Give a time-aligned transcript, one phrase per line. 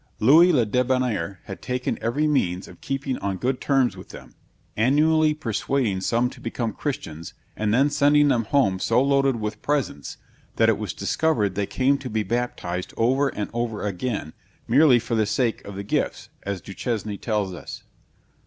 [0.19, 4.33] Louis le Debonnaire had taken every means of keeping on good terms with them;
[4.75, 10.17] annually persuading some to become Christians, and then sending them home so loaded with presents,
[10.55, 14.33] that it was discovered they came to be baptized over and over again,
[14.67, 17.83] merely for the sake of the gifts, as Du Chesne tells us.